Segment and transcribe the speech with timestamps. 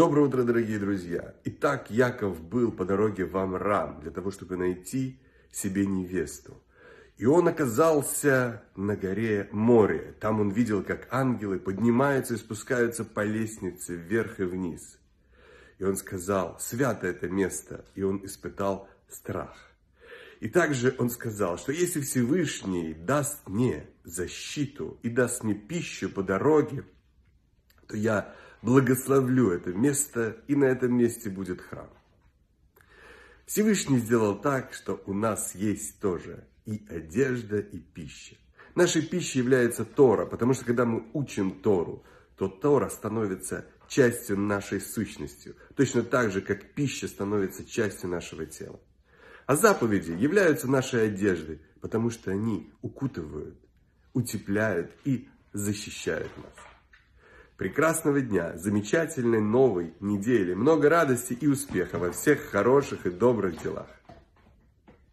[0.00, 1.34] Доброе утро, дорогие друзья!
[1.44, 5.20] Итак, Яков был по дороге в Амрам для того, чтобы найти
[5.52, 6.58] себе невесту.
[7.18, 10.14] И он оказался на горе море.
[10.18, 14.98] Там он видел, как ангелы поднимаются и спускаются по лестнице вверх и вниз.
[15.78, 19.54] И он сказал, свято это место, и он испытал страх.
[20.40, 26.22] И также он сказал, что если Всевышний даст мне защиту и даст мне пищу по
[26.22, 26.86] дороге,
[27.86, 31.90] то я благословлю это место, и на этом месте будет храм.
[33.46, 38.36] Всевышний сделал так, что у нас есть тоже и одежда, и пища.
[38.74, 42.04] Нашей пищей является Тора, потому что когда мы учим Тору,
[42.36, 48.78] то Тора становится частью нашей сущности, точно так же, как пища становится частью нашего тела.
[49.46, 53.58] А заповеди являются нашей одеждой, потому что они укутывают,
[54.12, 56.69] утепляют и защищают нас.
[57.60, 63.99] Прекрасного дня, замечательной новой недели, много радости и успеха во всех хороших и добрых делах.